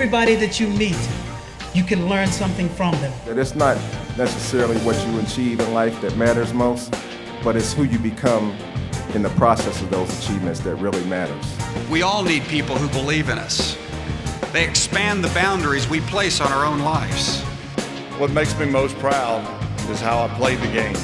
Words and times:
Everybody 0.00 0.36
that 0.36 0.60
you 0.60 0.68
meet, 0.68 0.96
you 1.74 1.82
can 1.82 2.08
learn 2.08 2.28
something 2.28 2.68
from 2.68 2.92
them. 3.00 3.12
It's 3.26 3.56
not 3.56 3.76
necessarily 4.16 4.76
what 4.82 4.94
you 5.04 5.18
achieve 5.18 5.58
in 5.58 5.74
life 5.74 6.00
that 6.02 6.16
matters 6.16 6.54
most, 6.54 6.94
but 7.42 7.56
it's 7.56 7.72
who 7.72 7.82
you 7.82 7.98
become 7.98 8.56
in 9.14 9.22
the 9.22 9.30
process 9.30 9.82
of 9.82 9.90
those 9.90 10.08
achievements 10.20 10.60
that 10.60 10.76
really 10.76 11.04
matters. 11.06 11.44
We 11.90 12.02
all 12.02 12.22
need 12.22 12.44
people 12.44 12.76
who 12.76 12.88
believe 12.90 13.28
in 13.28 13.40
us. 13.40 13.76
They 14.52 14.64
expand 14.64 15.24
the 15.24 15.34
boundaries 15.34 15.88
we 15.88 16.00
place 16.02 16.40
on 16.40 16.52
our 16.52 16.64
own 16.64 16.78
lives. 16.78 17.40
What 18.18 18.30
makes 18.30 18.56
me 18.56 18.66
most 18.66 18.96
proud 18.98 19.42
is 19.90 20.00
how 20.00 20.20
I 20.24 20.28
played 20.36 20.60
the 20.60 20.70
game. 20.70 20.96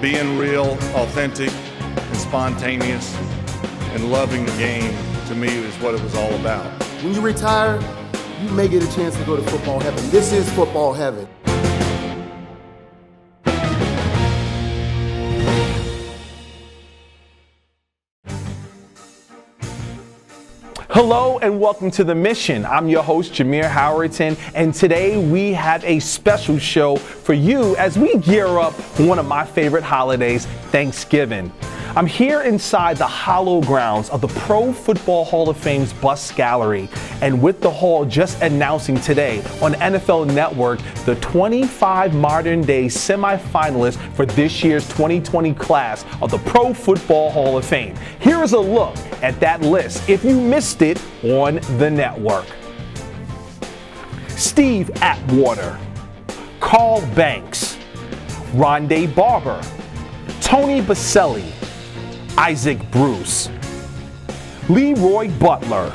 Being 0.00 0.36
real, 0.36 0.72
authentic, 0.96 1.52
and 1.52 2.16
spontaneous, 2.16 3.14
and 3.92 4.10
loving 4.10 4.44
the 4.44 4.56
game 4.56 4.92
to 5.28 5.36
me 5.36 5.56
is 5.56 5.76
what 5.76 5.94
it 5.94 6.02
was 6.02 6.16
all 6.16 6.34
about. 6.34 6.66
When 7.04 7.14
you 7.14 7.20
retire, 7.20 7.80
you 8.44 8.50
may 8.50 8.68
get 8.68 8.82
a 8.82 8.94
chance 8.94 9.16
to 9.16 9.24
go 9.24 9.36
to 9.36 9.42
football 9.42 9.80
heaven. 9.80 10.10
This 10.10 10.32
is 10.32 10.50
football 10.52 10.92
heaven. 10.92 11.26
Hello 20.90 21.38
and 21.40 21.58
welcome 21.58 21.90
to 21.92 22.04
The 22.04 22.14
Mission. 22.14 22.64
I'm 22.66 22.88
your 22.88 23.02
host, 23.02 23.32
Jameer 23.32 23.68
Howerton, 23.68 24.38
and 24.54 24.72
today 24.72 25.16
we 25.16 25.52
have 25.52 25.82
a 25.84 25.98
special 25.98 26.58
show 26.58 26.96
for 26.96 27.32
you 27.34 27.74
as 27.76 27.98
we 27.98 28.16
gear 28.18 28.46
up 28.58 28.74
one 29.00 29.18
of 29.18 29.26
my 29.26 29.44
favorite 29.44 29.82
holidays, 29.82 30.46
Thanksgiving. 30.70 31.50
I'm 31.96 32.06
here 32.06 32.40
inside 32.40 32.96
the 32.96 33.06
hollow 33.06 33.60
grounds 33.60 34.10
of 34.10 34.20
the 34.20 34.26
Pro 34.26 34.72
Football 34.72 35.24
Hall 35.24 35.48
of 35.48 35.56
Fame's 35.56 35.92
Bust 35.92 36.34
Gallery, 36.34 36.88
and 37.22 37.40
with 37.40 37.60
the 37.60 37.70
hall 37.70 38.04
just 38.04 38.42
announcing 38.42 39.00
today 39.00 39.38
on 39.62 39.74
NFL 39.74 40.26
Network 40.34 40.80
the 41.04 41.14
25 41.16 42.12
modern 42.12 42.62
day 42.62 42.86
semifinalists 42.86 43.96
for 44.14 44.26
this 44.26 44.64
year's 44.64 44.84
2020 44.88 45.54
class 45.54 46.04
of 46.20 46.32
the 46.32 46.38
Pro 46.38 46.74
Football 46.74 47.30
Hall 47.30 47.56
of 47.56 47.64
Fame. 47.64 47.94
Here 48.18 48.42
is 48.42 48.54
a 48.54 48.58
look 48.58 48.96
at 49.22 49.38
that 49.38 49.60
list 49.60 50.08
if 50.08 50.24
you 50.24 50.40
missed 50.40 50.82
it 50.82 51.00
on 51.22 51.60
the 51.78 51.88
network. 51.88 52.46
Steve 54.30 54.90
Atwater, 55.00 55.78
Carl 56.58 57.02
Banks, 57.14 57.78
Rondé 58.52 59.14
Barber, 59.14 59.62
Tony 60.40 60.82
Boselli, 60.82 61.52
Isaac 62.36 62.90
Bruce, 62.90 63.48
Leroy 64.68 65.30
Butler, 65.38 65.94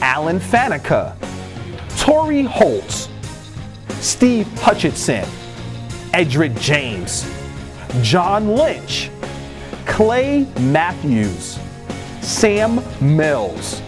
Alan 0.00 0.40
Faneca, 0.40 1.14
Torry 1.98 2.44
Holt, 2.44 3.10
Steve 4.00 4.46
Hutchinson, 4.60 5.26
Edgerrin 6.14 6.58
James, 6.60 7.30
John 8.00 8.48
Lynch, 8.48 9.10
Clay 9.84 10.46
Matthews, 10.60 11.58
Sam 12.22 12.82
Mills, 13.00 13.82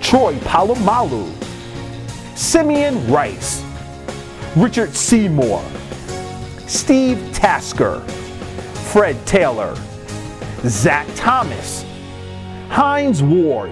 Troy 0.00 0.34
Polamalu, 0.38 1.30
Simeon 2.34 3.06
Rice, 3.12 3.62
Richard 4.56 4.94
Seymour, 4.94 5.62
Steve 6.66 7.30
Tasker, 7.34 8.00
Fred 8.92 9.26
Taylor, 9.26 9.76
Zach 10.66 11.06
Thomas, 11.14 11.86
Hines 12.68 13.22
Ward, 13.22 13.70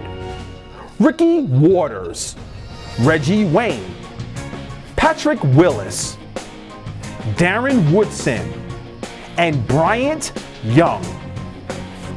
Ricky 0.98 1.42
Watters, 1.42 2.34
Reggie 3.00 3.44
Wayne, 3.44 3.94
Patrick 4.96 5.42
Willis, 5.54 6.16
Darren 7.34 7.92
Woodson, 7.92 8.50
and 9.36 9.66
Bryant 9.68 10.32
Young. 10.64 11.04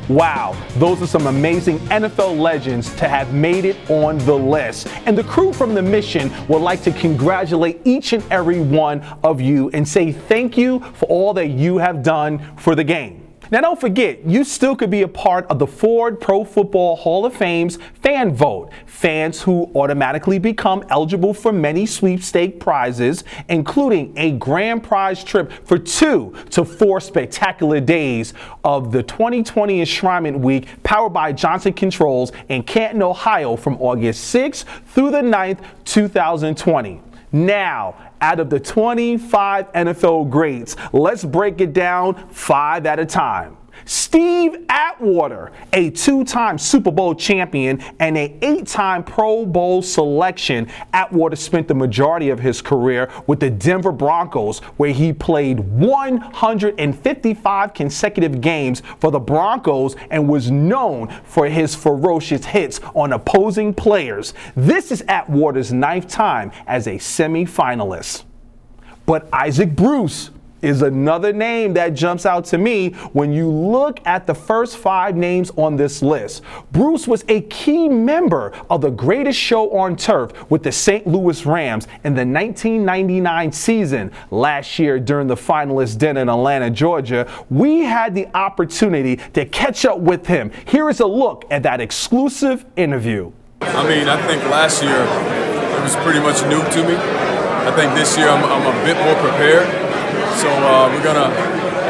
Wow, 0.08 0.56
those 0.78 1.02
are 1.02 1.08
some 1.08 1.28
amazing 1.28 1.80
NFL 1.90 2.40
legends 2.40 2.96
to 2.96 3.10
have 3.10 3.34
made 3.34 3.66
it 3.66 3.78
on 3.90 4.18
the 4.20 4.36
list. 4.36 4.88
And 5.06 5.18
the 5.18 5.24
crew 5.24 5.52
from 5.52 5.74
the 5.74 5.82
mission 5.82 6.32
would 6.48 6.62
like 6.62 6.82
to 6.84 6.92
congratulate 6.92 7.82
each 7.84 8.14
and 8.14 8.24
every 8.32 8.62
one 8.62 9.02
of 9.22 9.42
you 9.42 9.70
and 9.72 9.86
say 9.86 10.14
thank 10.14 10.58
you 10.58 10.80
for 10.94 11.06
all 11.08 11.34
that 11.34 11.48
you 11.48 11.78
have 11.78 12.04
done 12.04 12.56
for 12.56 12.74
the 12.74 12.86
game. 12.86 13.21
Now, 13.52 13.60
don't 13.60 13.82
forget, 13.82 14.26
you 14.26 14.46
still 14.46 14.78
could 14.78 14.90
be 14.90 15.02
a 15.02 15.10
part 15.10 15.46
of 15.48 15.60
the 15.60 15.68
Ford 15.68 16.22
Pro 16.22 16.46
Football 16.46 16.96
Hall 16.96 17.26
of 17.26 17.36
Fame's 17.36 17.78
fan 18.02 18.34
vote. 18.34 18.70
Fans 18.86 19.42
who 19.42 19.70
automatically 19.76 20.40
become 20.40 20.86
eligible 20.90 21.34
for 21.34 21.52
many 21.52 21.86
sweepstake 21.86 22.62
prizes, 22.62 23.26
including 23.50 24.18
a 24.18 24.32
grand 24.32 24.84
prize 24.84 25.22
trip 25.22 25.52
for 25.66 25.78
two 25.78 26.34
to 26.52 26.64
four 26.64 27.02
spectacular 27.02 27.82
days 27.82 28.34
of 28.64 28.94
the 28.94 29.04
2020 29.04 29.82
Enshrinement 29.82 30.40
Week 30.40 30.70
powered 30.84 31.12
by 31.12 31.34
Johnson 31.34 31.74
Controls 31.74 32.32
in 32.48 32.64
Canton, 32.64 33.04
Ohio 33.04 33.58
from 33.58 33.76
August 33.82 34.34
6th 34.34 34.64
through 34.86 35.12
the 35.12 35.22
9th, 35.22 35.60
2020. 35.84 37.02
Now, 37.32 37.96
out 38.20 38.40
of 38.40 38.50
the 38.50 38.60
25 38.60 39.72
NFL 39.72 40.30
greats, 40.30 40.76
let's 40.92 41.24
break 41.24 41.62
it 41.62 41.74
down 41.74 42.28
five 42.30 42.86
at 42.86 43.00
a 43.00 43.06
time. 43.06 43.58
Steve 43.86 44.66
Atwater, 44.70 45.52
a 45.74 45.90
two-time 45.90 46.58
Super 46.58 46.92
Bowl 46.92 47.16
champion 47.16 47.82
and 48.00 48.18
a 48.18 48.38
eight-time 48.42 49.04
Pro 49.04 49.46
Bowl 49.46 49.82
selection, 49.82 50.68
Atwater 50.94 51.36
spent 51.36 51.68
the 51.68 51.74
majority 51.74 52.30
of 52.30 52.40
his 52.40 52.62
career 52.62 53.10
with 53.28 53.40
the 53.40 53.50
Denver 53.50 53.92
Broncos, 53.92 54.60
where 54.78 54.92
he 54.92 55.12
played 55.14 55.60
155 55.60 57.74
consecutive 57.74 58.42
games 58.42 58.82
for 59.00 59.12
the 59.12 59.20
Broncos 59.20 59.96
and 60.10 60.30
was 60.30 60.52
known 60.52 61.08
for 61.24 61.48
his 61.48 61.76
ferocious 61.76 62.46
hits 62.46 62.80
on 62.94 63.14
opposing 63.14 63.74
players. 63.74 64.34
This 64.56 64.92
is 64.92 65.04
Atwater's 65.08 65.74
ninth 65.74 66.08
time 66.08 66.52
as 66.68 66.88
a 66.88 66.98
semi-finalist. 66.98 68.24
But 69.06 69.28
Isaac 69.34 69.76
Bruce 69.76 70.30
is 70.62 70.82
another 70.82 71.34
name 71.34 71.74
that 71.74 71.94
jumps 71.94 72.26
out 72.26 72.46
to 72.46 72.58
me 72.58 72.92
when 73.14 73.32
you 73.32 73.50
look 73.50 74.00
at 74.06 74.28
the 74.28 74.34
first 74.34 74.78
five 74.78 75.16
names 75.16 75.52
on 75.58 75.76
this 75.76 76.02
list. 76.02 76.44
Bruce 76.72 77.08
was 77.08 77.26
a 77.28 77.42
key 77.42 77.90
member 77.90 78.54
of 78.70 78.82
the 78.82 78.90
greatest 78.90 79.40
show 79.40 79.72
on 79.78 79.96
turf 79.96 80.50
with 80.50 80.64
the 80.64 80.72
St. 80.72 81.06
Louis 81.08 81.46
Rams 81.46 81.88
in 82.04 82.14
the 82.14 82.26
1999 82.26 83.52
season. 83.52 84.12
Last 84.30 84.80
year, 84.80 85.00
during 85.00 85.28
the 85.28 85.36
finalist 85.36 85.98
dinner 85.98 86.22
in 86.22 86.30
Atlanta, 86.30 86.70
Georgia, 86.70 87.28
we 87.50 87.80
had 87.80 88.16
the 88.16 88.28
opportunity 88.36 89.18
to 89.34 89.46
catch 89.46 89.86
up 89.86 90.00
with 90.00 90.26
him. 90.26 90.52
Here 90.66 90.90
is 90.90 91.00
a 91.00 91.08
look 91.08 91.46
at 91.50 91.64
that 91.64 91.82
exclusive 91.82 92.66
interview. 92.76 93.32
I 93.62 93.88
mean, 93.88 94.08
I 94.08 94.22
think 94.28 94.44
last 94.46 94.84
year 94.84 95.02
it 95.02 95.84
was 95.84 95.96
pretty 95.98 96.20
much 96.20 96.42
new 96.44 96.62
to 96.62 96.88
me. 96.88 96.96
I 96.96 97.72
think 97.76 97.94
this 97.94 98.18
year 98.18 98.28
I'm, 98.28 98.44
I'm 98.44 98.66
a 98.66 98.86
bit 98.86 98.98
more 98.98 99.16
prepared. 99.16 99.81
So 100.40 100.48
uh, 100.50 100.90
we're 100.94 101.04
gonna 101.04 101.30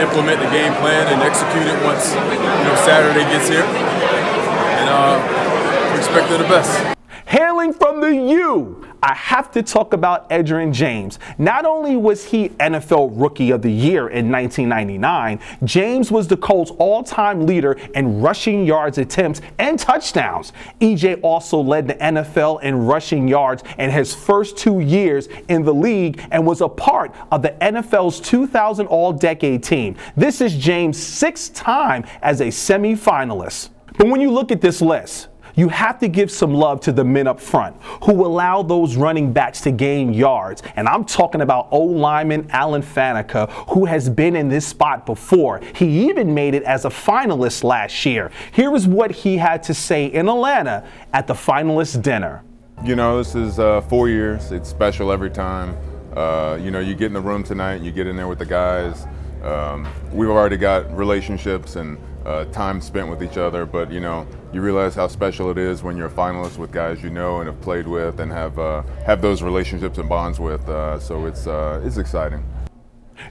implement 0.01 0.39
the 0.39 0.49
game 0.49 0.73
plan 0.81 1.07
and 1.13 1.21
execute 1.21 1.67
it 1.67 1.77
once 1.85 2.13
you 2.13 2.65
know 2.65 2.75
Saturday 2.85 3.23
gets 3.31 3.47
here, 3.47 3.63
and 3.63 4.89
uh, 4.89 5.91
we 5.93 5.97
expect 5.99 6.29
the 6.29 6.43
best. 6.49 7.00
Hailing 7.31 7.71
from 7.71 8.01
the 8.01 8.13
U, 8.13 8.85
I 9.01 9.13
have 9.13 9.51
to 9.51 9.63
talk 9.63 9.93
about 9.93 10.29
Edgerrin 10.29 10.73
James. 10.73 11.17
Not 11.37 11.63
only 11.63 11.95
was 11.95 12.25
he 12.25 12.49
NFL 12.49 13.11
Rookie 13.13 13.51
of 13.51 13.61
the 13.61 13.71
Year 13.71 14.09
in 14.09 14.29
1999, 14.29 15.39
James 15.63 16.11
was 16.11 16.27
the 16.27 16.35
Colts' 16.35 16.71
all 16.77 17.03
time 17.03 17.45
leader 17.45 17.77
in 17.95 18.19
rushing 18.19 18.65
yards 18.65 18.97
attempts 18.97 19.39
and 19.59 19.79
touchdowns. 19.79 20.51
EJ 20.81 21.21
also 21.23 21.61
led 21.61 21.87
the 21.87 21.93
NFL 21.93 22.63
in 22.63 22.85
rushing 22.85 23.29
yards 23.29 23.63
in 23.77 23.89
his 23.89 24.13
first 24.13 24.57
two 24.57 24.81
years 24.81 25.29
in 25.47 25.63
the 25.63 25.73
league 25.73 26.21
and 26.31 26.45
was 26.45 26.59
a 26.59 26.67
part 26.67 27.15
of 27.31 27.41
the 27.41 27.51
NFL's 27.61 28.19
2000 28.19 28.87
All 28.87 29.13
Decade 29.13 29.63
team. 29.63 29.95
This 30.17 30.41
is 30.41 30.53
James' 30.57 31.01
sixth 31.01 31.53
time 31.53 32.03
as 32.21 32.41
a 32.41 32.51
semi-finalist. 32.51 33.69
But 33.97 34.07
when 34.07 34.19
you 34.19 34.31
look 34.31 34.51
at 34.51 34.59
this 34.59 34.81
list, 34.81 35.29
you 35.55 35.69
have 35.69 35.99
to 35.99 36.07
give 36.07 36.31
some 36.31 36.53
love 36.53 36.79
to 36.81 36.91
the 36.91 37.03
men 37.03 37.27
up 37.27 37.39
front 37.39 37.75
who 38.03 38.25
allow 38.25 38.61
those 38.61 38.95
running 38.95 39.33
backs 39.33 39.61
to 39.61 39.71
gain 39.71 40.13
yards. 40.13 40.63
And 40.75 40.87
I'm 40.87 41.05
talking 41.05 41.41
about 41.41 41.67
O 41.71 41.79
lineman 41.79 42.47
Alan 42.51 42.81
Faneca, 42.81 43.49
who 43.69 43.85
has 43.85 44.09
been 44.09 44.35
in 44.35 44.49
this 44.49 44.67
spot 44.67 45.05
before. 45.05 45.61
He 45.75 46.09
even 46.09 46.33
made 46.33 46.53
it 46.53 46.63
as 46.63 46.85
a 46.85 46.89
finalist 46.89 47.63
last 47.63 48.05
year. 48.05 48.31
Here 48.51 48.73
is 48.75 48.87
what 48.87 49.11
he 49.11 49.37
had 49.37 49.63
to 49.63 49.73
say 49.73 50.05
in 50.05 50.27
Atlanta 50.27 50.87
at 51.13 51.27
the 51.27 51.33
finalist 51.33 52.01
dinner. 52.01 52.43
You 52.83 52.95
know, 52.95 53.17
this 53.17 53.35
is 53.35 53.59
uh, 53.59 53.81
four 53.81 54.09
years. 54.09 54.51
It's 54.51 54.67
special 54.69 55.11
every 55.11 55.29
time. 55.29 55.77
Uh, 56.15 56.57
you 56.59 56.71
know, 56.71 56.79
you 56.79 56.95
get 56.95 57.07
in 57.07 57.13
the 57.13 57.21
room 57.21 57.43
tonight, 57.43 57.81
you 57.81 57.91
get 57.91 58.07
in 58.07 58.15
there 58.15 58.27
with 58.27 58.39
the 58.39 58.45
guys. 58.45 59.05
Um, 59.43 59.87
we've 60.11 60.29
already 60.29 60.57
got 60.57 60.95
relationships 60.95 61.75
and 61.75 61.97
uh, 62.25 62.45
time 62.45 62.81
spent 62.81 63.09
with 63.09 63.23
each 63.23 63.37
other. 63.37 63.65
But 63.65 63.91
you 63.91 63.99
know, 63.99 64.27
you 64.53 64.61
realize 64.61 64.95
how 64.95 65.07
special 65.07 65.49
it 65.51 65.57
is 65.57 65.83
when 65.83 65.97
you're 65.97 66.07
a 66.07 66.11
finalist 66.11 66.57
with 66.57 66.71
guys 66.71 67.03
you 67.03 67.09
know 67.09 67.39
and 67.39 67.47
have 67.47 67.61
played 67.61 67.87
with 67.87 68.19
and 68.19 68.31
have 68.31 68.57
uh, 68.57 68.83
have 69.05 69.21
those 69.21 69.41
relationships 69.41 69.97
and 69.97 70.07
bonds 70.07 70.39
with. 70.39 70.67
Uh, 70.67 70.99
so 70.99 71.25
it's 71.25 71.47
uh, 71.47 71.81
it's 71.83 71.97
exciting. 71.97 72.43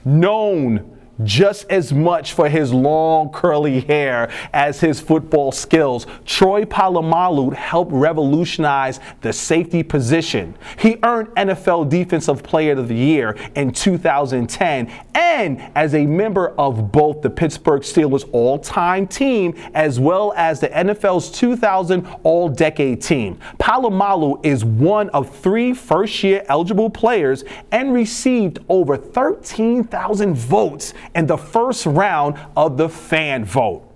Known 0.05 1.00
just 1.23 1.69
as 1.69 1.93
much 1.93 2.33
for 2.33 2.49
his 2.49 2.73
long 2.73 3.29
curly 3.29 3.81
hair 3.81 4.31
as 4.53 4.79
his 4.79 4.99
football 4.99 5.51
skills. 5.51 6.07
Troy 6.25 6.63
Polamalu 6.65 7.53
helped 7.53 7.91
revolutionize 7.91 8.99
the 9.21 9.33
safety 9.33 9.83
position. 9.83 10.55
He 10.77 10.97
earned 11.03 11.29
NFL 11.29 11.89
Defensive 11.89 12.43
Player 12.43 12.73
of 12.73 12.87
the 12.87 12.95
Year 12.95 13.35
in 13.55 13.71
2010 13.71 14.91
and 15.13 15.61
as 15.75 15.93
a 15.95 16.05
member 16.05 16.49
of 16.57 16.91
both 16.91 17.21
the 17.21 17.29
Pittsburgh 17.29 17.81
Steelers 17.81 18.27
all-time 18.31 19.07
team 19.07 19.53
as 19.73 19.99
well 19.99 20.33
as 20.35 20.59
the 20.59 20.69
NFL's 20.69 21.31
2000 21.31 22.07
All-Decade 22.23 23.01
team. 23.01 23.39
Polamalu 23.59 24.43
is 24.45 24.63
one 24.63 25.09
of 25.09 25.35
three 25.35 25.73
first-year 25.73 26.43
eligible 26.47 26.89
players 26.89 27.43
and 27.71 27.93
received 27.93 28.59
over 28.69 28.97
13,000 28.97 30.35
votes 30.35 30.93
in 31.15 31.27
the 31.27 31.37
first 31.37 31.85
round 31.85 32.37
of 32.55 32.77
the 32.77 32.89
fan 32.89 33.45
vote. 33.45 33.87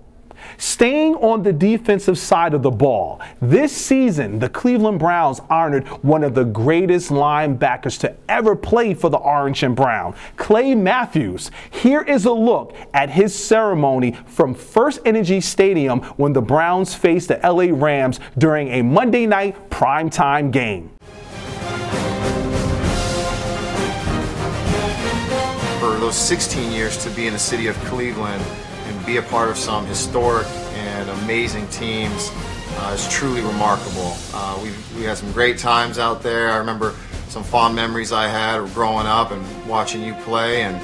Staying 0.58 1.14
on 1.16 1.42
the 1.42 1.52
defensive 1.52 2.18
side 2.18 2.54
of 2.54 2.62
the 2.62 2.70
ball, 2.70 3.20
this 3.40 3.72
season 3.72 4.38
the 4.38 4.48
Cleveland 4.48 4.98
Browns 4.98 5.40
honored 5.50 5.86
one 6.02 6.22
of 6.22 6.34
the 6.34 6.44
greatest 6.44 7.10
linebackers 7.10 7.98
to 8.00 8.14
ever 8.28 8.56
play 8.56 8.94
for 8.94 9.10
the 9.10 9.18
Orange 9.18 9.62
and 9.62 9.76
Brown, 9.76 10.14
Clay 10.36 10.74
Matthews. 10.74 11.50
Here 11.70 12.02
is 12.02 12.24
a 12.24 12.32
look 12.32 12.74
at 12.94 13.10
his 13.10 13.34
ceremony 13.34 14.12
from 14.26 14.54
First 14.54 15.00
Energy 15.04 15.40
Stadium 15.40 16.00
when 16.16 16.32
the 16.32 16.42
Browns 16.42 16.94
faced 16.94 17.28
the 17.28 17.40
LA 17.42 17.68
Rams 17.70 18.20
during 18.38 18.68
a 18.68 18.82
Monday 18.82 19.26
night 19.26 19.70
primetime 19.70 20.50
game. 20.50 20.90
Those 26.06 26.14
16 26.14 26.70
years 26.70 26.96
to 27.02 27.10
be 27.10 27.26
in 27.26 27.32
the 27.32 27.38
city 27.38 27.66
of 27.66 27.74
Cleveland 27.86 28.40
and 28.84 29.06
be 29.06 29.16
a 29.16 29.22
part 29.22 29.48
of 29.48 29.56
some 29.56 29.84
historic 29.86 30.46
and 30.74 31.10
amazing 31.24 31.66
teams 31.66 32.30
uh, 32.76 32.92
is 32.94 33.08
truly 33.08 33.40
remarkable. 33.40 34.14
Uh, 34.32 34.56
we 34.96 35.02
had 35.02 35.16
some 35.16 35.32
great 35.32 35.58
times 35.58 35.98
out 35.98 36.22
there. 36.22 36.52
I 36.52 36.58
remember 36.58 36.94
some 37.26 37.42
fond 37.42 37.74
memories 37.74 38.12
I 38.12 38.28
had 38.28 38.72
growing 38.72 39.08
up 39.08 39.32
and 39.32 39.68
watching 39.68 40.00
you 40.00 40.14
play. 40.22 40.62
And 40.62 40.80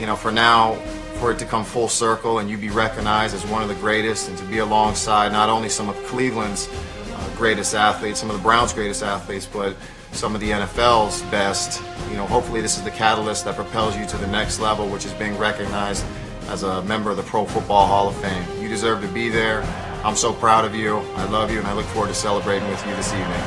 you 0.00 0.06
know, 0.06 0.16
for 0.16 0.32
now, 0.32 0.74
for 1.20 1.30
it 1.30 1.38
to 1.38 1.44
come 1.44 1.64
full 1.64 1.88
circle 1.88 2.40
and 2.40 2.50
you 2.50 2.58
be 2.58 2.70
recognized 2.70 3.36
as 3.36 3.46
one 3.46 3.62
of 3.62 3.68
the 3.68 3.76
greatest, 3.76 4.28
and 4.28 4.36
to 4.38 4.44
be 4.46 4.58
alongside 4.58 5.30
not 5.30 5.48
only 5.48 5.68
some 5.68 5.88
of 5.88 5.94
Cleveland's 6.06 6.68
uh, 7.14 7.36
greatest 7.36 7.76
athletes, 7.76 8.18
some 8.18 8.28
of 8.28 8.36
the 8.36 8.42
Browns' 8.42 8.72
greatest 8.72 9.04
athletes, 9.04 9.46
but 9.46 9.76
some 10.12 10.34
of 10.34 10.40
the 10.40 10.50
NFL's 10.50 11.22
best. 11.30 11.82
You 12.10 12.16
know, 12.16 12.26
hopefully 12.26 12.60
this 12.60 12.76
is 12.76 12.84
the 12.84 12.90
catalyst 12.90 13.44
that 13.44 13.54
propels 13.54 13.96
you 13.96 14.06
to 14.06 14.16
the 14.16 14.26
next 14.26 14.60
level, 14.60 14.88
which 14.88 15.04
is 15.04 15.12
being 15.14 15.36
recognized 15.38 16.04
as 16.48 16.62
a 16.62 16.82
member 16.82 17.10
of 17.10 17.16
the 17.16 17.22
Pro 17.22 17.44
Football 17.44 17.86
Hall 17.86 18.08
of 18.08 18.16
Fame. 18.16 18.44
You 18.60 18.68
deserve 18.68 19.02
to 19.02 19.08
be 19.08 19.28
there. 19.28 19.62
I'm 20.04 20.16
so 20.16 20.32
proud 20.32 20.64
of 20.64 20.74
you. 20.74 20.98
I 21.16 21.24
love 21.24 21.50
you, 21.50 21.58
and 21.58 21.66
I 21.66 21.72
look 21.72 21.86
forward 21.86 22.08
to 22.08 22.14
celebrating 22.14 22.68
with 22.68 22.84
you 22.86 22.94
this 22.96 23.12
evening. 23.12 23.42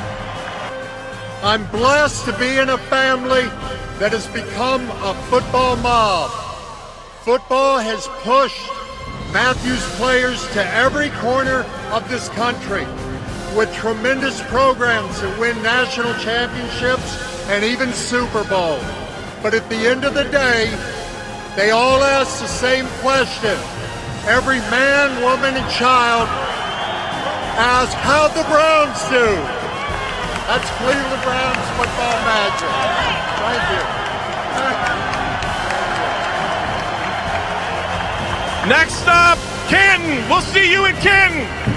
I'm 1.42 1.66
blessed 1.70 2.24
to 2.26 2.38
be 2.38 2.58
in 2.58 2.68
a 2.68 2.78
family 2.78 3.42
that 3.98 4.12
has 4.12 4.26
become 4.28 4.88
a 5.02 5.14
football 5.28 5.76
mob. 5.76 6.30
Football 7.22 7.78
has 7.78 8.06
pushed 8.22 8.68
Matthews 9.32 9.82
players 9.96 10.46
to 10.52 10.64
every 10.74 11.10
corner 11.10 11.64
of 11.90 12.08
this 12.08 12.28
country 12.30 12.84
with 13.56 13.72
tremendous 13.74 14.40
programs 14.48 15.20
that 15.20 15.38
win 15.38 15.60
national 15.62 16.14
championships 16.14 17.18
and 17.48 17.64
even 17.64 17.92
Super 17.92 18.44
Bowl. 18.44 18.78
But 19.42 19.54
at 19.54 19.68
the 19.68 19.76
end 19.76 20.04
of 20.04 20.14
the 20.14 20.24
day, 20.24 20.70
they 21.56 21.70
all 21.70 22.02
ask 22.02 22.40
the 22.40 22.48
same 22.48 22.86
question. 23.04 23.56
Every 24.24 24.60
man, 24.70 25.22
woman, 25.22 25.54
and 25.54 25.70
child 25.72 26.28
asks 27.58 27.94
how 27.94 28.28
the 28.28 28.44
Browns 28.48 29.02
do. 29.10 29.28
That's 30.48 30.68
Cleveland 30.80 31.22
Browns 31.22 31.66
football 31.76 32.18
magic. 32.24 32.72
Thank 33.42 33.62
you. 33.74 33.82
Next 38.68 39.04
up, 39.08 39.38
Canton. 39.68 40.28
We'll 40.30 40.40
see 40.40 40.70
you 40.70 40.86
in 40.86 40.94
Canton. 40.96 41.71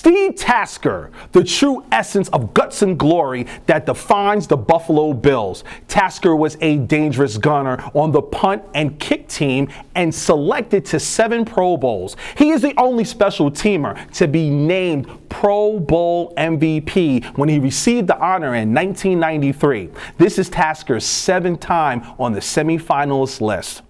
Steve 0.00 0.34
Tasker, 0.34 1.10
the 1.32 1.44
true 1.44 1.84
essence 1.92 2.30
of 2.30 2.54
guts 2.54 2.80
and 2.80 2.98
glory 2.98 3.46
that 3.66 3.84
defines 3.84 4.46
the 4.46 4.56
Buffalo 4.56 5.12
Bills. 5.12 5.62
Tasker 5.88 6.34
was 6.34 6.56
a 6.62 6.78
dangerous 6.78 7.36
gunner 7.36 7.76
on 7.92 8.10
the 8.10 8.22
punt 8.22 8.62
and 8.74 8.98
kick 8.98 9.28
team 9.28 9.68
and 9.94 10.14
selected 10.14 10.86
to 10.86 10.98
seven 10.98 11.44
Pro 11.44 11.76
Bowls. 11.76 12.16
He 12.38 12.48
is 12.48 12.62
the 12.62 12.72
only 12.78 13.04
special 13.04 13.50
teamer 13.50 14.10
to 14.12 14.26
be 14.26 14.48
named 14.48 15.06
Pro 15.28 15.78
Bowl 15.78 16.32
MVP 16.38 17.36
when 17.36 17.50
he 17.50 17.58
received 17.58 18.06
the 18.06 18.18
honor 18.18 18.54
in 18.54 18.72
1993. 18.72 19.90
This 20.16 20.38
is 20.38 20.48
Tasker's 20.48 21.04
seventh 21.04 21.60
time 21.60 22.00
on 22.18 22.32
the 22.32 22.40
semifinalist 22.40 23.42
list. 23.42 23.82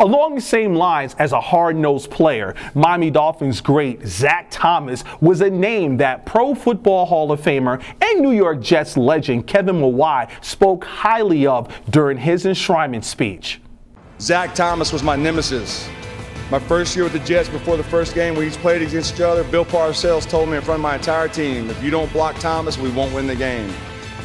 Along 0.00 0.34
the 0.34 0.40
same 0.40 0.74
lines 0.74 1.14
as 1.18 1.32
a 1.32 1.40
hard-nosed 1.40 2.10
player, 2.10 2.54
Miami 2.74 3.10
Dolphins 3.10 3.60
great 3.60 4.06
Zach 4.06 4.48
Thomas 4.50 5.04
was 5.20 5.40
a 5.40 5.50
name 5.50 5.96
that 5.98 6.26
Pro 6.26 6.54
Football 6.54 7.06
Hall 7.06 7.32
of 7.32 7.40
Famer 7.40 7.82
and 8.00 8.20
New 8.20 8.32
York 8.32 8.60
Jets 8.60 8.96
legend 8.96 9.46
Kevin 9.46 9.76
Mawae 9.76 10.30
spoke 10.44 10.84
highly 10.84 11.46
of 11.46 11.74
during 11.90 12.18
his 12.18 12.44
enshrinement 12.44 13.04
speech. 13.04 13.60
Zach 14.20 14.54
Thomas 14.54 14.92
was 14.92 15.02
my 15.02 15.16
nemesis. 15.16 15.88
My 16.50 16.58
first 16.58 16.96
year 16.96 17.04
with 17.04 17.12
the 17.12 17.18
Jets 17.20 17.48
before 17.48 17.76
the 17.76 17.84
first 17.84 18.14
game 18.14 18.34
we 18.34 18.46
each 18.46 18.54
played 18.54 18.80
against 18.80 19.14
each 19.14 19.20
other, 19.20 19.44
Bill 19.44 19.66
Parcells 19.66 20.28
told 20.28 20.48
me 20.48 20.56
in 20.56 20.62
front 20.62 20.78
of 20.78 20.82
my 20.82 20.94
entire 20.94 21.28
team, 21.28 21.68
if 21.68 21.82
you 21.82 21.90
don't 21.90 22.10
block 22.12 22.36
Thomas, 22.36 22.78
we 22.78 22.90
won't 22.90 23.14
win 23.14 23.26
the 23.26 23.36
game. 23.36 23.70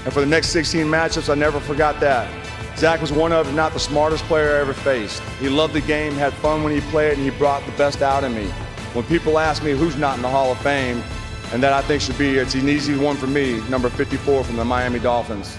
And 0.06 0.14
for 0.14 0.22
the 0.22 0.26
next 0.26 0.50
16 0.50 0.88
matchups, 0.88 1.30
I 1.30 1.36
never 1.36 1.60
forgot 1.60 2.00
that. 2.00 2.30
Zach 2.76 3.02
was 3.02 3.12
one 3.12 3.32
of, 3.32 3.48
if 3.48 3.56
not 3.56 3.72
the 3.74 3.80
smartest 3.80 4.24
player 4.26 4.56
I 4.56 4.60
ever 4.60 4.74
faced. 4.74 5.22
He 5.40 5.48
loved 5.48 5.74
the 5.74 5.82
game, 5.82 6.14
had 6.14 6.34
fun 6.34 6.64
when 6.64 6.74
he 6.74 6.82
played, 6.90 7.14
and 7.14 7.22
he 7.22 7.30
brought 7.30 7.66
the 7.66 7.72
best 7.74 8.02
out 8.02 8.24
in 8.24 8.34
me. 8.34 8.48
When 8.94 9.06
people 9.06 9.38
ask 9.38 9.64
me 9.64 9.72
who's 9.72 9.96
not 9.96 10.18
in 10.18 10.22
the 10.22 10.30
Hall 10.30 10.52
of 10.52 10.58
Fame, 10.60 11.04
and 11.52 11.62
that 11.62 11.72
I 11.72 11.82
think 11.84 12.02
should 12.02 12.18
be, 12.18 12.38
it's 12.38 12.56
an 12.56 12.68
easy 12.68 12.98
one 12.98 13.16
for 13.16 13.28
me, 13.28 13.62
number 13.70 13.90
54 13.90 14.44
from 14.44 14.56
the 14.56 14.66
Miami 14.66 15.00
Dolphins. 15.00 15.58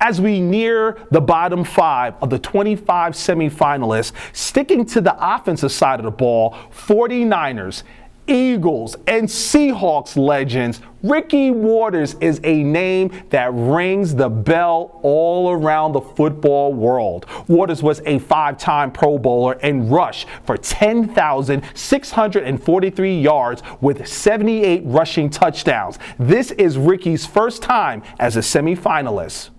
As 0.00 0.20
we 0.20 0.40
near 0.40 0.98
the 1.10 1.20
bottom 1.20 1.62
five 1.62 2.14
of 2.20 2.30
the 2.30 2.38
25 2.38 3.12
semifinalists, 3.12 4.12
sticking 4.32 4.84
to 4.86 5.00
the 5.00 5.14
offensive 5.18 5.70
side 5.70 6.00
of 6.00 6.04
the 6.04 6.10
ball, 6.10 6.56
49ers 6.72 7.84
Eagles, 8.26 8.96
and 9.06 9.28
Seahawks 9.28 10.16
legends, 10.16 10.80
Ricky 11.02 11.50
Watters 11.50 12.14
is 12.20 12.40
a 12.44 12.62
name 12.62 13.10
that 13.30 13.50
rings 13.52 14.14
the 14.14 14.28
bell 14.28 15.00
all 15.02 15.50
around 15.50 15.90
the 15.92 16.00
football 16.00 16.72
world. 16.72 17.26
Watters 17.48 17.82
was 17.82 18.00
a 18.06 18.20
five 18.20 18.56
time 18.58 18.92
Pro 18.92 19.18
Bowler 19.18 19.58
and 19.62 19.90
rushed 19.90 20.28
for 20.44 20.56
10,643 20.56 23.20
yards 23.20 23.62
with 23.80 24.06
78 24.06 24.82
rushing 24.84 25.28
touchdowns. 25.28 25.98
This 26.18 26.52
is 26.52 26.78
Ricky's 26.78 27.26
first 27.26 27.62
time 27.62 28.04
as 28.20 28.36
a 28.36 28.40
semifinalist. 28.40 29.50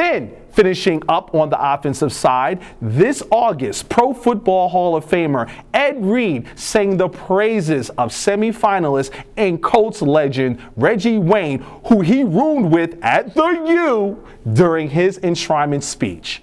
Then, 0.00 0.34
finishing 0.52 1.02
up 1.10 1.34
on 1.34 1.50
the 1.50 1.60
offensive 1.60 2.10
side, 2.10 2.62
this 2.80 3.22
August, 3.30 3.90
Pro 3.90 4.14
Football 4.14 4.70
Hall 4.70 4.96
of 4.96 5.04
Famer 5.04 5.52
Ed 5.74 6.02
Reed 6.02 6.46
sang 6.54 6.96
the 6.96 7.10
praises 7.10 7.90
of 7.90 8.10
semifinalist 8.10 9.12
and 9.36 9.62
Colts 9.62 10.00
legend 10.00 10.58
Reggie 10.74 11.18
Wayne, 11.18 11.60
who 11.84 12.00
he 12.00 12.24
roomed 12.24 12.72
with 12.72 12.98
at 13.02 13.34
the 13.34 13.44
U 13.44 14.26
during 14.54 14.88
his 14.88 15.18
enshrinement 15.18 15.82
speech. 15.82 16.42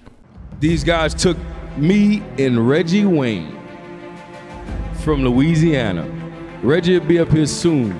These 0.60 0.84
guys 0.84 1.12
took 1.12 1.36
me 1.76 2.22
and 2.38 2.68
Reggie 2.68 3.06
Wayne 3.06 3.58
from 5.02 5.24
Louisiana. 5.24 6.08
Reggie 6.62 7.00
will 7.00 7.06
be 7.08 7.18
up 7.18 7.32
here 7.32 7.44
soon. 7.44 7.90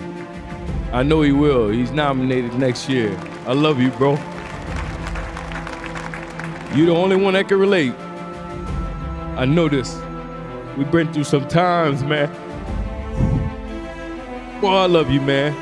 I 0.93 1.03
know 1.03 1.23
he 1.23 1.33
will. 1.33 1.69
He's 1.69 1.91
nominated 1.91 2.55
next 2.55 2.89
year. 2.89 3.19
I 3.45 3.55
love 3.55 3.81
you, 3.81 3.91
bro. 3.91 4.17
You 6.79 6.87
the 6.87 6.95
only 6.95 7.17
one 7.17 7.35
that 7.35 7.49
can 7.49 7.59
relate. 7.59 7.93
I 9.37 9.45
know 9.45 9.69
this. 9.69 10.01
We've 10.77 10.89
been 10.89 11.13
through 11.13 11.25
some 11.25 11.49
times, 11.49 12.05
man. 12.05 12.31
Boy, 14.61 14.69
I 14.69 14.87
love 14.87 15.11
you, 15.11 15.21
man. 15.21 15.57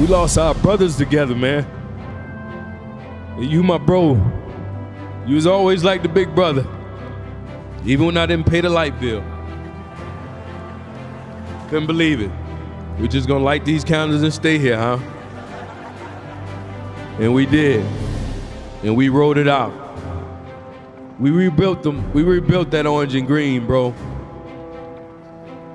We 0.00 0.06
lost 0.06 0.38
our 0.38 0.54
brothers 0.54 0.96
together, 0.96 1.34
man. 1.34 1.62
And 3.36 3.50
you, 3.50 3.62
my 3.62 3.76
bro, 3.76 4.14
you 5.26 5.34
was 5.34 5.46
always 5.46 5.84
like 5.84 6.02
the 6.02 6.08
big 6.08 6.34
brother. 6.34 6.66
Even 7.84 8.06
when 8.06 8.16
I 8.16 8.24
didn't 8.24 8.46
pay 8.46 8.62
the 8.62 8.70
light 8.70 8.98
bill. 8.98 9.22
Couldn't 11.68 11.86
believe 11.86 12.22
it. 12.22 12.30
We're 12.98 13.08
just 13.08 13.28
gonna 13.28 13.44
light 13.44 13.66
these 13.66 13.84
candles 13.84 14.22
and 14.22 14.32
stay 14.32 14.58
here, 14.58 14.78
huh? 14.78 14.98
And 17.20 17.34
we 17.34 17.44
did. 17.44 17.84
And 18.82 18.96
we 18.96 19.10
wrote 19.10 19.36
it 19.36 19.48
out. 19.48 19.87
We 21.18 21.30
rebuilt 21.30 21.82
them. 21.82 22.12
We 22.12 22.22
rebuilt 22.22 22.70
that 22.70 22.86
orange 22.86 23.14
and 23.16 23.26
green, 23.26 23.66
bro. 23.66 23.92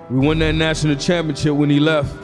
We 0.10 0.20
won 0.20 0.40
that 0.40 0.54
national 0.54 0.96
championship 0.96 1.54
when 1.54 1.70
he 1.70 1.80
left. 1.80 2.16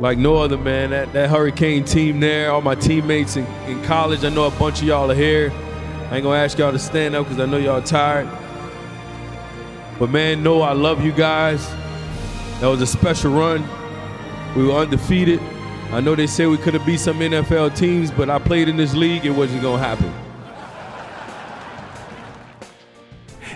Like 0.00 0.18
no 0.18 0.36
other 0.36 0.56
man. 0.56 0.90
That 0.90 1.12
that 1.12 1.30
Hurricane 1.30 1.84
team 1.84 2.20
there, 2.20 2.50
all 2.50 2.62
my 2.62 2.74
teammates 2.74 3.36
in, 3.36 3.44
in 3.66 3.82
college. 3.84 4.24
I 4.24 4.30
know 4.30 4.46
a 4.46 4.50
bunch 4.50 4.80
of 4.80 4.88
y'all 4.88 5.10
are 5.10 5.14
here. 5.14 5.52
I 6.10 6.16
ain't 6.16 6.24
gonna 6.24 6.38
ask 6.38 6.58
y'all 6.58 6.72
to 6.72 6.78
stand 6.78 7.14
up 7.14 7.26
because 7.26 7.38
I 7.38 7.46
know 7.46 7.58
y'all 7.58 7.82
tired. 7.82 8.28
But 10.00 10.10
man, 10.10 10.42
know 10.42 10.62
I 10.62 10.72
love 10.72 11.04
you 11.04 11.12
guys. 11.12 11.68
That 12.60 12.66
was 12.66 12.82
a 12.82 12.86
special 12.86 13.32
run. 13.32 13.62
We 14.56 14.64
were 14.64 14.72
undefeated. 14.72 15.40
I 15.92 16.00
know 16.00 16.14
they 16.14 16.26
say 16.26 16.46
we 16.46 16.56
could 16.56 16.74
have 16.74 16.84
beat 16.84 17.00
some 17.00 17.20
NFL 17.20 17.76
teams, 17.76 18.10
but 18.10 18.30
I 18.30 18.38
played 18.38 18.68
in 18.68 18.76
this 18.76 18.94
league, 18.94 19.26
it 19.26 19.30
wasn't 19.30 19.62
gonna 19.62 19.82
happen. 19.82 20.12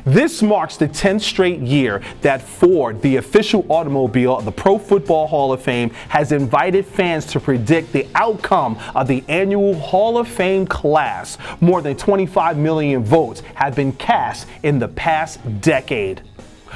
This 0.04 0.42
marks 0.42 0.76
the 0.76 0.86
10th 0.86 1.22
straight 1.22 1.60
year 1.60 2.02
that 2.20 2.42
Ford, 2.42 3.00
the 3.00 3.16
official 3.16 3.64
automobile 3.70 4.36
of 4.36 4.44
the 4.44 4.52
Pro 4.52 4.78
Football 4.78 5.26
Hall 5.26 5.50
of 5.50 5.62
Fame, 5.62 5.90
has 6.10 6.30
invited 6.30 6.84
fans 6.84 7.24
to 7.26 7.40
predict 7.40 7.92
the 7.92 8.06
outcome 8.14 8.78
of 8.94 9.08
the 9.08 9.24
annual 9.28 9.74
Hall 9.74 10.18
of 10.18 10.28
Fame 10.28 10.66
class. 10.66 11.38
More 11.62 11.80
than 11.80 11.96
25 11.96 12.58
million 12.58 13.02
votes 13.02 13.40
have 13.54 13.74
been 13.74 13.92
cast 13.92 14.46
in 14.62 14.78
the 14.78 14.88
past 14.88 15.40
decade. 15.62 16.20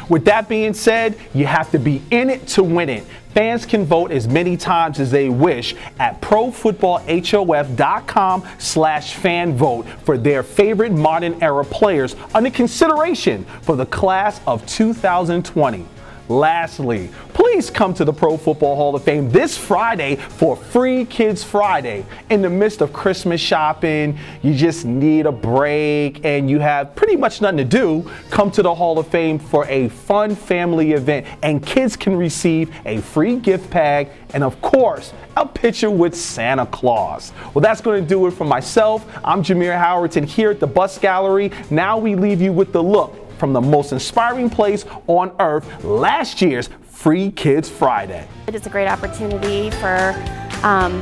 With 0.09 0.25
that 0.25 0.49
being 0.49 0.73
said, 0.73 1.19
you 1.35 1.45
have 1.45 1.71
to 1.73 1.79
be 1.79 2.03
in 2.11 2.31
it 2.31 2.47
to 2.49 2.63
win 2.63 2.89
it. 2.89 3.05
Fans 3.35 3.67
can 3.67 3.85
vote 3.85 4.11
as 4.11 4.27
many 4.27 4.57
times 4.57 5.01
as 5.01 5.11
they 5.11 5.29
wish 5.29 5.75
at 5.99 6.21
profootballhof.com 6.21 8.49
slash 8.59 9.15
fan 9.15 9.57
vote 9.57 9.87
for 10.05 10.19
their 10.19 10.43
favorite 10.43 10.93
modern 10.93 11.41
era 11.43 11.65
players 11.65 12.17
under 12.35 12.51
consideration 12.51 13.45
for 13.63 13.77
the 13.77 13.87
class 13.87 14.41
of 14.47 14.67
2020. 14.67 15.87
Lastly, 16.29 17.09
please 17.33 17.71
come 17.71 17.95
to 17.95 18.05
the 18.05 18.13
Pro 18.13 18.37
Football 18.37 18.77
Hall 18.77 18.95
of 18.95 19.03
Fame 19.03 19.31
this 19.31 19.57
Friday 19.57 20.17
for 20.17 20.57
Free 20.57 21.07
Kids 21.07 21.43
Friday. 21.43 22.05
In 22.29 22.43
the 22.43 22.51
midst 22.51 22.83
of 22.83 22.93
Christmas 22.93 23.41
shopping, 23.41 24.19
you 24.43 24.55
just 24.55 24.85
need 24.85 25.25
a 25.25 25.33
break 25.33 26.23
and 26.27 26.51
you 26.51 26.59
have 26.59 26.95
pretty 26.95 27.17
much 27.17 27.41
nothing 27.41 27.57
to 27.57 27.65
do, 27.65 28.11
come 28.29 28.51
to 28.51 28.63
the 28.63 28.75
Hall 28.75 28.99
of 28.99 29.07
Fame 29.09 29.39
for 29.39 29.65
a 29.69 29.89
fun 29.89 30.35
family 30.35 30.93
event 30.93 31.27
and 31.43 31.65
kids 31.65 31.97
can 31.97 32.15
receive 32.15 32.75
a 32.85 33.01
free 33.01 33.37
gift 33.37 33.71
bag 33.71 34.11
and 34.35 34.45
of 34.45 34.61
course, 34.61 35.15
a 35.39 35.47
picture 35.47 35.91
with 35.91 36.15
Santa 36.15 36.67
Claus. 36.67 37.33
Well, 37.55 37.63
that's 37.63 37.81
going 37.81 38.03
to 38.03 38.07
do 38.07 38.27
it 38.27 38.33
for 38.33 38.45
myself. 38.45 39.07
I'm 39.25 39.43
Jameer 39.43 39.83
Howerton 39.83 40.27
here 40.27 40.51
at 40.51 40.61
the 40.61 40.67
Bust 40.67 41.01
Gallery. 41.01 41.53
Now 41.71 41.97
we 41.97 42.15
leave 42.15 42.43
you 42.43 42.53
with 42.53 42.75
the 42.75 42.83
look 42.83 43.28
from 43.39 43.53
the 43.53 43.61
most 43.61 43.93
inspiring 43.93 44.51
place 44.51 44.85
on 45.07 45.35
earth 45.39 45.85
last 45.85 46.43
year's 46.43 46.69
Free 46.83 47.31
Kids 47.31 47.69
Friday. 47.69 48.29
It's 48.49 48.67
a 48.67 48.71
great 48.71 48.89
opportunity 48.89 49.71
for 49.71 50.15
um, 50.63 51.01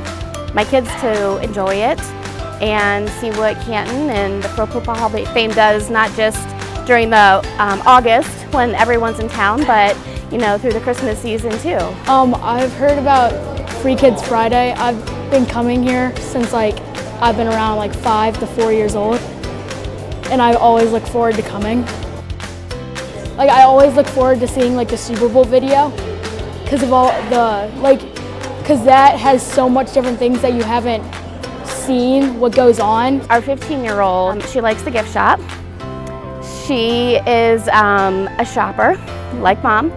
my 0.53 0.63
kids 0.63 0.87
to 1.01 1.37
enjoy 1.43 1.73
it 1.75 1.99
and 2.61 3.09
see 3.09 3.31
what 3.31 3.55
Canton 3.61 4.09
and 4.09 4.43
the 4.43 4.49
Pro 4.49 4.65
Football 4.65 4.95
Hall 4.95 5.15
of 5.15 5.27
Fame 5.33 5.51
does, 5.51 5.89
not 5.89 6.11
just 6.15 6.47
during 6.85 7.09
the 7.09 7.45
um, 7.59 7.81
August 7.85 8.29
when 8.53 8.73
everyone's 8.75 9.19
in 9.19 9.27
town, 9.27 9.65
but 9.65 9.97
you 10.31 10.37
know 10.37 10.57
through 10.57 10.73
the 10.73 10.81
Christmas 10.81 11.19
season 11.19 11.51
too. 11.59 11.77
Um, 12.11 12.35
I've 12.35 12.73
heard 12.73 12.97
about 12.97 13.31
Free 13.81 13.95
Kids 13.95 14.25
Friday. 14.25 14.73
I've 14.73 15.03
been 15.29 15.45
coming 15.45 15.83
here 15.83 16.15
since 16.17 16.53
like 16.53 16.79
I've 17.21 17.37
been 17.37 17.47
around 17.47 17.77
like 17.77 17.93
five 17.93 18.39
to 18.39 18.47
four 18.47 18.71
years 18.71 18.95
old, 18.95 19.17
and 20.29 20.41
I 20.41 20.53
always 20.53 20.91
look 20.91 21.05
forward 21.07 21.35
to 21.35 21.41
coming. 21.41 21.85
Like 23.37 23.51
I 23.51 23.63
always 23.63 23.93
look 23.95 24.07
forward 24.07 24.39
to 24.39 24.47
seeing 24.47 24.75
like 24.75 24.87
the 24.87 24.97
Super 24.97 25.29
Bowl 25.29 25.43
video 25.43 25.91
because 26.63 26.81
of 26.81 26.91
all 26.91 27.11
the 27.29 27.71
like 27.81 28.01
because 28.59 28.83
that 28.83 29.19
has 29.19 29.45
so 29.45 29.69
much 29.69 29.93
different 29.93 30.17
things 30.17 30.41
that 30.41 30.53
you 30.53 30.63
haven't 30.63 31.03
seen 31.65 32.39
what 32.39 32.55
goes 32.55 32.79
on. 32.79 33.21
Our 33.29 33.41
15 33.41 33.83
year 33.83 34.01
old, 34.01 34.43
she 34.49 34.59
likes 34.59 34.81
the 34.81 34.89
gift 34.89 35.13
shop. 35.13 35.39
She 36.65 37.17
is 37.27 37.67
um, 37.69 38.27
a 38.39 38.45
shopper 38.45 38.99
like 39.35 39.61
mom. 39.61 39.91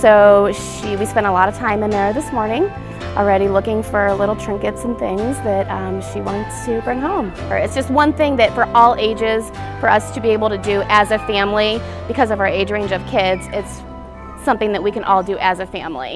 So 0.00 0.52
she, 0.52 0.94
we 0.94 1.04
spent 1.04 1.26
a 1.26 1.32
lot 1.32 1.48
of 1.48 1.56
time 1.56 1.82
in 1.82 1.90
there 1.90 2.12
this 2.12 2.30
morning 2.32 2.70
already 3.16 3.48
looking 3.48 3.82
for 3.82 4.12
little 4.14 4.36
trinkets 4.36 4.84
and 4.84 4.98
things 4.98 5.36
that 5.38 5.68
um, 5.68 6.02
she 6.12 6.20
wants 6.20 6.64
to 6.66 6.80
bring 6.82 7.00
home. 7.00 7.32
It's 7.50 7.74
just 7.74 7.90
one 7.90 8.12
thing 8.12 8.36
that 8.36 8.52
for 8.54 8.64
all 8.76 8.94
ages, 8.96 9.48
for 9.80 9.88
us 9.88 10.12
to 10.12 10.20
be 10.20 10.30
able 10.30 10.48
to 10.48 10.58
do 10.58 10.82
as 10.88 11.10
a 11.10 11.18
family, 11.20 11.80
because 12.08 12.30
of 12.30 12.40
our 12.40 12.46
age 12.46 12.70
range 12.70 12.92
of 12.92 13.04
kids, 13.06 13.46
it's 13.52 13.82
something 14.44 14.72
that 14.72 14.82
we 14.82 14.90
can 14.90 15.04
all 15.04 15.22
do 15.22 15.38
as 15.38 15.58
a 15.58 15.66
family. 15.66 16.12